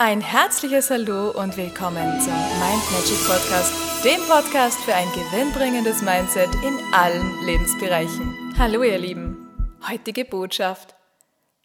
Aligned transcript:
Ein 0.00 0.20
herzliches 0.20 0.90
Hallo 0.90 1.32
und 1.32 1.56
willkommen 1.56 2.20
zum 2.20 2.32
Mind 2.32 2.92
Magic 2.92 3.18
Podcast, 3.26 4.04
dem 4.04 4.20
Podcast 4.28 4.78
für 4.84 4.94
ein 4.94 5.08
gewinnbringendes 5.08 6.02
Mindset 6.02 6.54
in 6.64 6.78
allen 6.94 7.44
Lebensbereichen. 7.44 8.54
Hallo 8.56 8.84
ihr 8.84 8.98
Lieben, 8.98 9.48
heutige 9.90 10.24
Botschaft. 10.24 10.94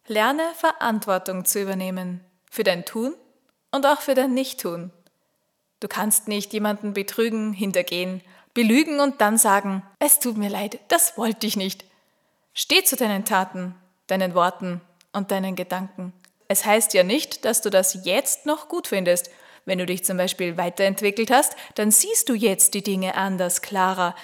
Lerne 0.07 0.41
Verantwortung 0.55 1.45
zu 1.45 1.61
übernehmen 1.61 2.21
für 2.49 2.63
dein 2.63 2.85
Tun 2.85 3.13
und 3.69 3.85
auch 3.85 4.01
für 4.01 4.15
dein 4.15 4.33
Nichttun. 4.33 4.89
Du 5.79 5.87
kannst 5.87 6.27
nicht 6.27 6.53
jemanden 6.53 6.93
betrügen, 6.93 7.53
hintergehen, 7.53 8.21
belügen 8.55 8.99
und 8.99 9.21
dann 9.21 9.37
sagen, 9.37 9.83
es 9.99 10.17
tut 10.17 10.37
mir 10.37 10.49
leid, 10.49 10.79
das 10.87 11.19
wollte 11.19 11.45
ich 11.45 11.55
nicht. 11.55 11.85
Steh 12.55 12.83
zu 12.83 12.95
deinen 12.95 13.25
Taten, 13.25 13.75
deinen 14.07 14.33
Worten 14.33 14.81
und 15.11 15.29
deinen 15.29 15.55
Gedanken. 15.55 16.13
Es 16.53 16.65
heißt 16.65 16.93
ja 16.93 17.01
nicht, 17.01 17.45
dass 17.45 17.61
du 17.61 17.71
das 17.71 18.05
jetzt 18.05 18.45
noch 18.45 18.69
gut 18.69 18.85
findest. 18.85 19.31
Wenn 19.65 19.79
du 19.79 19.87
dich 19.87 20.05
zum 20.05 20.17
Beispiel 20.17 20.55
weiterentwickelt 20.55 21.31
hast, 21.31 21.55
dann 21.73 21.89
siehst 21.89 22.29
du 22.29 22.35
jetzt 22.35 22.75
die 22.75 22.83
Dinge 22.83 23.15
anders, 23.15 23.63
klarer. 23.63 24.15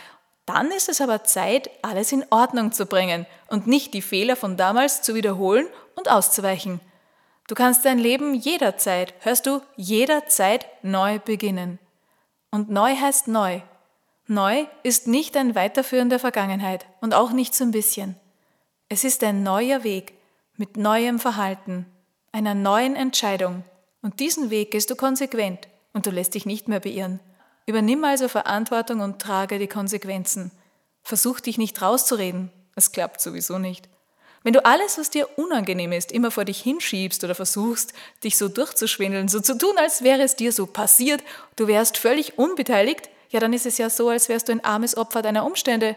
Dann 0.46 0.70
ist 0.70 0.90
es 0.90 1.02
aber 1.02 1.24
Zeit, 1.24 1.72
alles 1.82 2.12
in 2.12 2.24
Ordnung 2.30 2.72
zu 2.72 2.86
bringen 2.86 3.26
und 3.48 3.66
nicht 3.66 3.96
die 3.96 4.04
Fehler 4.04 4.36
von 4.36 4.58
damals 4.58 5.02
zu 5.02 5.16
wiederholen 5.16 5.66
und 5.96 6.08
auszuweichen. 6.08 6.82
Du 7.48 7.56
kannst 7.56 7.84
dein 7.84 7.98
Leben 7.98 8.36
jederzeit, 8.36 9.16
hörst 9.22 9.48
du, 9.48 9.64
jederzeit 9.76 10.68
neu 10.84 11.18
beginnen. 11.18 11.80
Und 12.52 12.70
neu 12.70 12.96
heißt 12.96 13.28
neu. 13.28 13.62
Neu 14.28 14.68
ist 14.84 15.08
nicht 15.08 15.36
ein 15.36 15.56
Weiterführen 15.56 16.12
der 16.12 16.20
Vergangenheit 16.20 16.86
und 17.02 17.16
auch 17.16 17.32
nicht 17.32 17.56
so 17.56 17.64
ein 17.64 17.72
bisschen. 17.72 18.18
Es 18.88 19.04
ist 19.04 19.24
ein 19.24 19.42
neuer 19.42 19.84
Weg 19.84 20.14
mit 20.58 20.78
neuem 20.78 21.18
Verhalten, 21.18 21.88
einer 22.32 22.56
neuen 22.56 22.96
Entscheidung. 22.96 23.64
Und 24.02 24.20
diesen 24.20 24.50
Weg 24.50 24.72
gehst 24.72 24.90
du 24.90 24.96
konsequent 24.96 25.68
und 25.94 26.06
du 26.06 26.12
lässt 26.12 26.36
dich 26.36 26.46
nicht 26.46 26.68
mehr 26.68 26.80
beirren. 26.80 27.20
Übernimm 27.66 28.04
also 28.04 28.28
Verantwortung 28.28 29.02
und 29.02 29.22
trage 29.22 29.60
die 29.60 29.68
Konsequenzen. 29.68 30.52
Versuch 31.04 31.40
dich 31.40 31.58
nicht 31.58 31.82
rauszureden, 31.82 32.52
es 32.76 32.92
klappt 32.92 33.22
sowieso 33.22 33.60
nicht. 33.60 33.90
Wenn 34.44 34.54
du 34.54 34.66
alles, 34.66 34.98
was 34.98 35.10
dir 35.10 35.28
unangenehm 35.38 35.92
ist, 35.92 36.12
immer 36.12 36.32
vor 36.32 36.46
dich 36.46 36.62
hinschiebst 36.62 37.24
oder 37.24 37.36
versuchst, 37.36 37.94
dich 38.24 38.38
so 38.38 38.48
durchzuschwindeln, 38.48 39.28
so 39.28 39.42
zu 39.42 39.58
tun, 39.58 39.78
als 39.78 40.02
wäre 40.02 40.22
es 40.22 40.36
dir 40.36 40.54
so 40.54 40.66
passiert, 40.66 41.22
du 41.58 41.68
wärst 41.68 41.98
völlig 41.98 42.38
unbeteiligt, 42.38 43.10
ja, 43.30 43.40
dann 43.40 43.54
ist 43.54 43.66
es 43.66 43.78
ja 43.78 43.90
so, 43.90 44.10
als 44.10 44.30
wärst 44.30 44.48
du 44.48 44.54
ein 44.54 44.64
armes 44.64 44.98
Opfer 44.98 45.22
deiner 45.22 45.46
Umstände. 45.46 45.96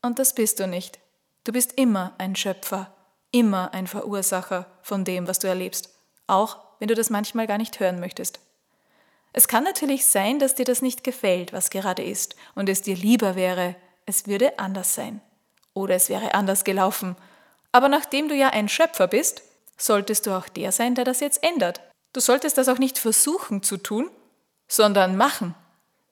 Und 0.00 0.18
das 0.18 0.34
bist 0.34 0.60
du 0.60 0.66
nicht. 0.66 0.98
Du 1.44 1.52
bist 1.52 1.74
immer 1.76 2.14
ein 2.18 2.34
Schöpfer 2.34 2.95
immer 3.36 3.74
ein 3.74 3.86
Verursacher 3.86 4.64
von 4.80 5.04
dem, 5.04 5.28
was 5.28 5.38
du 5.38 5.46
erlebst, 5.46 5.90
auch 6.26 6.56
wenn 6.78 6.88
du 6.88 6.94
das 6.94 7.10
manchmal 7.10 7.46
gar 7.46 7.58
nicht 7.58 7.78
hören 7.78 8.00
möchtest. 8.00 8.40
Es 9.34 9.46
kann 9.46 9.62
natürlich 9.62 10.06
sein, 10.06 10.38
dass 10.38 10.54
dir 10.54 10.64
das 10.64 10.80
nicht 10.80 11.04
gefällt, 11.04 11.52
was 11.52 11.68
gerade 11.68 12.02
ist, 12.02 12.34
und 12.54 12.70
es 12.70 12.80
dir 12.80 12.96
lieber 12.96 13.36
wäre, 13.36 13.76
es 14.06 14.26
würde 14.26 14.58
anders 14.58 14.94
sein. 14.94 15.20
Oder 15.74 15.96
es 15.96 16.08
wäre 16.08 16.32
anders 16.32 16.64
gelaufen. 16.64 17.14
Aber 17.72 17.90
nachdem 17.90 18.30
du 18.30 18.34
ja 18.34 18.48
ein 18.48 18.70
Schöpfer 18.70 19.06
bist, 19.06 19.42
solltest 19.76 20.26
du 20.26 20.30
auch 20.30 20.48
der 20.48 20.72
sein, 20.72 20.94
der 20.94 21.04
das 21.04 21.20
jetzt 21.20 21.42
ändert. 21.42 21.82
Du 22.14 22.20
solltest 22.20 22.56
das 22.56 22.70
auch 22.70 22.78
nicht 22.78 22.96
versuchen 22.96 23.62
zu 23.62 23.76
tun, 23.76 24.08
sondern 24.66 25.18
machen. 25.18 25.54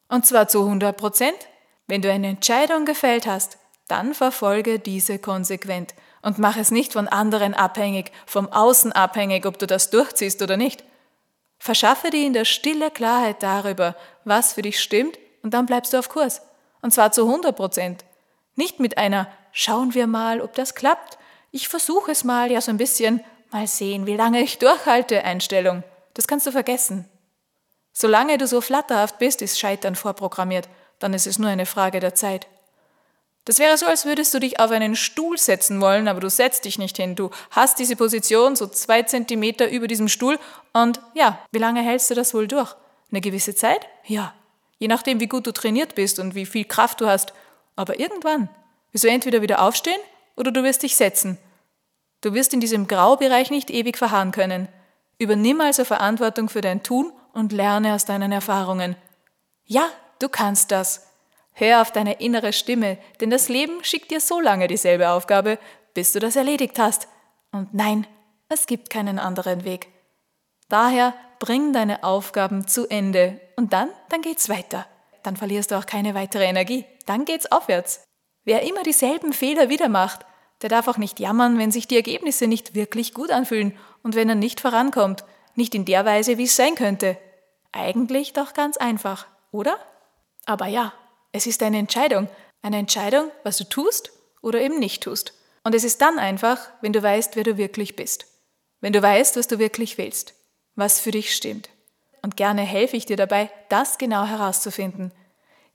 Und 0.08 0.27
zwar 0.27 0.48
zu 0.48 0.61
100 0.61 0.95
Prozent. 0.95 1.39
Wenn 1.86 2.02
du 2.02 2.12
eine 2.12 2.28
Entscheidung 2.28 2.84
gefällt 2.84 3.27
hast, 3.27 3.56
dann 3.89 4.12
verfolge 4.12 4.78
diese 4.78 5.19
konsequent 5.19 5.95
und 6.25 6.39
mach 6.39 6.56
es 6.56 6.70
nicht 6.70 6.94
von 6.94 7.06
anderen 7.06 7.55
abhängig, 7.55 8.11
vom 8.27 8.50
Außen 8.50 8.92
abhängig, 8.92 9.47
ob 9.47 9.58
du 9.58 9.67
das 9.67 9.91
durchziehst 9.91 10.42
oder 10.42 10.56
nicht. 10.56 10.83
Verschaffe 11.58 12.11
dir 12.11 12.27
in 12.27 12.33
der 12.33 12.44
Stille 12.44 12.91
Klarheit 12.91 13.42
darüber, 13.42 13.94
was 14.25 14.55
für 14.55 14.62
dich 14.62 14.80
stimmt, 14.80 15.19
und 15.42 15.52
dann 15.52 15.67
bleibst 15.67 15.92
du 15.92 15.98
auf 15.98 16.08
Kurs. 16.08 16.41
Und 16.80 16.92
zwar 16.92 17.12
zu 17.12 17.27
100 17.27 17.55
Prozent. 17.55 18.05
Nicht 18.57 18.80
mit 18.80 18.98
einer 18.98 19.29
Schauen 19.57 19.95
wir 19.95 20.08
mal, 20.08 20.40
ob 20.40 20.55
das 20.55 20.74
klappt. 20.74 21.17
Ich 21.52 21.68
versuche 21.68 22.11
es 22.11 22.24
mal, 22.24 22.51
ja 22.51 22.61
so 22.61 22.73
ein 22.73 22.77
bisschen, 22.77 23.23
mal 23.52 23.68
sehen, 23.68 24.05
wie 24.05 24.17
lange 24.17 24.41
ich 24.41 24.58
durchhalte, 24.58 25.23
Einstellung. 25.23 25.85
Das 26.14 26.27
kannst 26.27 26.46
du 26.46 26.51
vergessen. 26.51 27.08
Solange 27.92 28.36
du 28.36 28.48
so 28.48 28.61
flatterhaft 28.61 29.18
bist, 29.18 29.42
ist 29.42 29.61
Scheitern 29.61 29.95
vorprogrammiert. 29.95 30.68
Dann 30.98 31.14
ist 31.14 31.29
es 31.29 31.39
nur 31.39 31.51
eine 31.51 31.67
Frage 31.67 32.01
der 32.01 32.17
Zeit. 32.17 32.48
Das 33.44 33.58
wäre 33.58 33.77
so, 33.77 33.86
als 33.86 34.06
würdest 34.06 34.32
du 34.32 34.40
dich 34.40 34.58
auf 34.58 34.70
einen 34.70 34.96
Stuhl 34.96 35.36
setzen 35.36 35.80
wollen, 35.80 36.08
aber 36.08 36.20
du 36.20 36.30
setzt 36.30 36.64
dich 36.64 36.78
nicht 36.78 36.96
hin. 36.96 37.14
Du 37.14 37.30
hast 37.50 37.78
diese 37.78 37.94
Position 37.94 38.56
so 38.56 38.66
zwei 38.66 39.02
Zentimeter 39.02 39.70
über 39.70 39.86
diesem 39.86 40.08
Stuhl 40.08 40.38
und 40.72 41.00
ja, 41.12 41.38
wie 41.52 41.58
lange 41.58 41.82
hältst 41.82 42.10
du 42.10 42.14
das 42.14 42.32
wohl 42.32 42.48
durch? 42.48 42.74
Eine 43.10 43.20
gewisse 43.20 43.55
Zeit? 43.55 43.86
Ja. 44.06 44.34
Je 44.78 44.88
nachdem, 44.88 45.20
wie 45.20 45.28
gut 45.28 45.46
du 45.46 45.52
trainiert 45.52 45.94
bist 45.94 46.18
und 46.18 46.34
wie 46.34 46.46
viel 46.46 46.64
Kraft 46.64 47.00
du 47.00 47.06
hast. 47.06 47.32
Aber 47.77 48.00
irgendwann 48.00 48.48
wirst 48.92 49.05
du 49.05 49.08
entweder 49.08 49.42
wieder 49.42 49.62
aufstehen 49.62 50.00
oder 50.36 50.50
du 50.50 50.62
wirst 50.62 50.82
dich 50.82 50.96
setzen. 50.96 51.38
Du 52.22 52.32
wirst 52.32 52.55
in 52.55 52.61
diesem 52.61 52.88
Graubereich 52.88 53.50
nicht 53.50 53.70
ewig 53.70 53.98
verharren 53.98 54.32
können. 54.32 54.68
Übernimm 55.18 55.61
also 55.61 55.84
Verantwortung 55.84 56.48
für 56.48 56.62
dein 56.62 56.82
Tun 56.82 57.12
und 57.34 57.52
lerne 57.52 57.94
aus 57.94 58.06
deinen 58.06 58.32
Erfahrungen. 58.32 58.96
Ja, 59.64 59.88
du 60.18 60.28
kannst 60.28 60.70
das. 60.70 61.06
Hör 61.55 61.81
auf 61.81 61.92
deine 61.92 62.15
innere 62.15 62.53
Stimme, 62.53 62.98
denn 63.20 63.31
das 63.31 63.48
Leben 63.48 63.83
schickt 63.85 64.11
dir 64.11 64.20
so 64.20 64.41
lange 64.41 64.67
dieselbe 64.67 65.11
Aufgabe, 65.11 65.59
bis 65.95 66.13
du 66.13 66.19
das 66.19 66.35
erledigt 66.37 66.79
hast. 66.79 67.09
Und 67.53 67.73
nein, 67.73 68.07
es 68.48 68.67
gibt 68.67 68.91
keinen 68.91 69.20
anderen 69.20 69.65
Weg. 69.65 69.89
Daher 70.69 71.15
bring 71.39 71.73
deine 71.73 72.03
Aufgaben 72.03 72.67
zu 72.67 72.89
Ende 72.89 73.41
und 73.57 73.73
dann, 73.73 73.89
dann 74.09 74.23
geht's 74.23 74.48
weiter. 74.48 74.87
Dann 75.23 75.37
verlierst 75.37 75.70
du 75.70 75.77
auch 75.77 75.87
keine 75.87 76.15
weitere 76.15 76.45
Energie. 76.45 76.85
Dann 77.07 77.25
geht's 77.25 77.51
aufwärts. 77.51 78.03
Wer 78.45 78.63
immer 78.63 78.83
dieselben 78.83 79.33
Fehler 79.33 79.69
wieder 79.69 79.89
macht, 79.89 80.27
der 80.63 80.69
darf 80.69 80.89
auch 80.89 80.98
nicht 80.98 81.21
jammern, 81.21 81.59
wenn 81.59 81.71
sich 81.71 81.86
die 81.86 81.97
Ergebnisse 81.97 82.47
nicht 82.47 82.75
wirklich 82.75 83.15
gut 83.15 83.31
anfühlen 83.31 83.79
und 84.03 84.17
wenn 84.17 84.29
er 84.29 84.35
nicht 84.35 84.61
vorankommt, 84.61 85.25
nicht 85.55 85.75
in 85.75 85.85
der 85.85 86.05
Weise, 86.05 86.36
wie 86.36 86.45
es 86.45 86.57
sein 86.57 86.75
könnte. 86.75 87.17
Eigentlich 87.73 88.33
doch 88.33 88.55
ganz 88.55 88.77
einfach, 88.77 89.27
oder? 89.51 89.79
Aber 90.47 90.67
ja, 90.67 90.92
es 91.34 91.48
ist 91.48 91.64
eine 91.64 91.78
Entscheidung. 91.78 92.28
Eine 92.62 92.78
Entscheidung, 92.78 93.28
was 93.42 93.56
du 93.58 93.64
tust 93.64 94.12
oder 94.40 94.61
eben 94.61 94.78
nicht 94.78 95.02
tust. 95.02 95.34
Und 95.64 95.74
es 95.74 95.83
ist 95.83 96.00
dann 96.00 96.20
einfach, 96.20 96.61
wenn 96.80 96.92
du 96.92 97.02
weißt, 97.02 97.34
wer 97.34 97.42
du 97.42 97.56
wirklich 97.56 97.96
bist. 97.96 98.27
Wenn 98.80 98.92
du 98.92 99.02
weißt, 99.02 99.36
was 99.36 99.48
du 99.48 99.58
wirklich 99.58 99.98
willst. 99.98 100.34
Was 100.77 101.00
für 101.00 101.11
dich 101.11 101.34
stimmt. 101.34 101.70
Und 102.23 102.36
gerne 102.36 102.62
helfe 102.62 102.96
ich 102.96 103.05
dir 103.05 103.17
dabei, 103.17 103.50
das 103.68 103.98
genau 103.98 104.24
herauszufinden. 104.27 105.11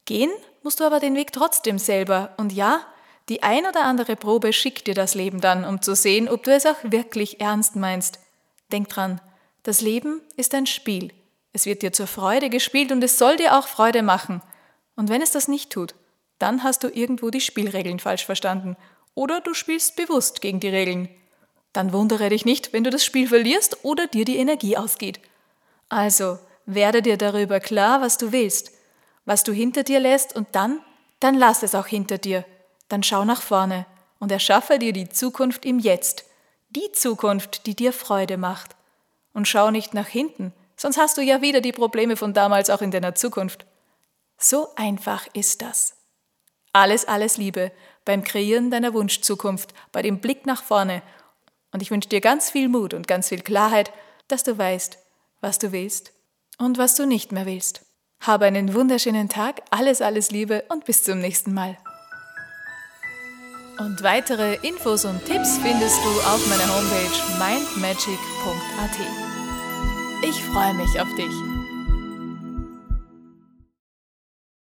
Gehen 0.06 0.32
musst 0.64 0.80
du 0.80 0.86
aber 0.86 1.02
den 1.02 1.16
Weg 1.16 1.34
trotzdem 1.34 1.78
selber. 1.78 2.34
Und 2.38 2.54
ja, 2.54 2.80
die 3.28 3.44
ein 3.44 3.66
oder 3.66 3.84
andere 3.84 4.16
Probe 4.16 4.54
schickt 4.54 4.88
dir 4.88 4.96
das 4.96 5.14
Leben 5.14 5.42
dann, 5.42 5.66
um 5.66 5.82
zu 5.82 5.94
sehen, 5.94 6.30
ob 6.30 6.44
du 6.44 6.54
es 6.54 6.66
auch 6.66 6.78
wirklich 6.84 7.42
ernst 7.42 7.76
meinst. 7.76 8.20
Denk 8.72 8.88
dran, 8.88 9.20
das 9.64 9.82
Leben 9.82 10.22
ist 10.38 10.56
ein 10.56 10.68
Spiel. 10.68 11.12
Es 11.52 11.66
wird 11.66 11.82
dir 11.82 11.92
zur 11.92 12.08
Freude 12.08 12.50
gespielt 12.50 12.94
und 12.94 13.04
es 13.04 13.18
soll 13.18 13.36
dir 13.36 13.58
auch 13.60 13.68
Freude 13.68 14.04
machen. 14.04 14.42
Und 15.00 15.08
wenn 15.08 15.22
es 15.22 15.32
das 15.32 15.48
nicht 15.48 15.70
tut, 15.70 15.96
dann 16.40 16.62
hast 16.62 16.84
du 16.84 16.90
irgendwo 16.90 17.30
die 17.30 17.40
Spielregeln 17.40 18.00
falsch 18.00 18.26
verstanden 18.26 18.76
oder 19.16 19.40
du 19.40 19.54
spielst 19.54 19.96
bewusst 19.96 20.42
gegen 20.42 20.60
die 20.60 20.68
Regeln. 20.68 21.08
Dann 21.72 21.94
wundere 21.94 22.28
dich 22.28 22.44
nicht, 22.44 22.74
wenn 22.74 22.84
du 22.84 22.90
das 22.90 23.06
Spiel 23.06 23.26
verlierst 23.26 23.86
oder 23.86 24.08
dir 24.08 24.26
die 24.26 24.36
Energie 24.36 24.76
ausgeht. 24.76 25.22
Also, 25.88 26.38
werde 26.66 27.02
dir 27.02 27.16
darüber 27.16 27.62
klar, 27.62 28.02
was 28.02 28.18
du 28.18 28.34
willst, 28.34 28.74
was 29.24 29.46
du 29.46 29.54
hinter 29.54 29.84
dir 29.84 30.02
lässt 30.02 30.36
und 30.36 30.50
dann, 30.52 30.82
dann 31.22 31.36
lass 31.36 31.64
es 31.64 31.76
auch 31.76 31.88
hinter 31.88 32.18
dir. 32.18 32.44
Dann 32.90 33.02
schau 33.02 33.24
nach 33.24 33.42
vorne 33.42 33.86
und 34.20 34.34
erschaffe 34.34 34.80
dir 34.80 34.92
die 34.92 35.08
Zukunft 35.08 35.66
im 35.66 35.80
Jetzt. 35.80 36.26
Die 36.72 36.92
Zukunft, 36.92 37.68
die 37.68 37.76
dir 37.76 37.94
Freude 37.94 38.36
macht. 38.36 38.76
Und 39.34 39.48
schau 39.48 39.72
nicht 39.72 39.94
nach 39.94 40.08
hinten, 40.08 40.52
sonst 40.76 40.98
hast 40.98 41.18
du 41.18 41.22
ja 41.22 41.42
wieder 41.42 41.62
die 41.62 41.72
Probleme 41.72 42.18
von 42.18 42.34
damals 42.34 42.70
auch 42.70 42.82
in 42.82 42.92
deiner 42.92 43.16
Zukunft. 43.16 43.66
So 44.40 44.70
einfach 44.76 45.28
ist 45.34 45.62
das. 45.62 45.98
Alles, 46.72 47.06
alles 47.06 47.38
Liebe 47.38 47.72
beim 48.06 48.24
Kreieren 48.24 48.72
deiner 48.72 48.94
Wunschzukunft, 48.94 49.74
bei 49.92 50.02
dem 50.02 50.20
Blick 50.20 50.46
nach 50.46 50.64
vorne. 50.64 51.04
Und 51.72 51.82
ich 51.82 51.92
wünsche 51.92 52.10
dir 52.10 52.22
ganz 52.22 52.50
viel 52.50 52.70
Mut 52.70 52.94
und 52.94 53.08
ganz 53.08 53.28
viel 53.30 53.42
Klarheit, 53.42 53.92
dass 54.28 54.44
du 54.44 54.58
weißt, 54.58 54.98
was 55.42 55.60
du 55.60 55.72
willst 55.72 56.14
und 56.58 56.78
was 56.78 56.96
du 56.96 57.06
nicht 57.06 57.32
mehr 57.32 57.46
willst. 57.46 57.86
Habe 58.22 58.46
einen 58.46 58.74
wunderschönen 58.74 59.30
Tag, 59.30 59.62
alles, 59.70 60.02
alles 60.02 60.32
Liebe 60.32 60.64
und 60.70 60.86
bis 60.86 61.04
zum 61.04 61.20
nächsten 61.20 61.54
Mal. 61.54 61.78
Und 63.78 64.04
weitere 64.04 64.56
Infos 64.68 65.06
und 65.06 65.24
Tipps 65.26 65.58
findest 65.58 65.98
du 66.04 66.10
auf 66.22 66.46
meiner 66.50 66.68
Homepage 66.76 67.38
mindmagic.at. 67.38 68.98
Ich 70.24 70.44
freue 70.46 70.74
mich 70.74 71.00
auf 71.00 71.14
dich. 71.16 71.49